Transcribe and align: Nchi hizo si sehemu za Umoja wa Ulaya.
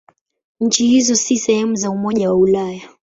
Nchi 0.59 0.87
hizo 0.87 1.15
si 1.15 1.37
sehemu 1.37 1.75
za 1.75 1.89
Umoja 1.89 2.29
wa 2.29 2.35
Ulaya. 2.35 2.89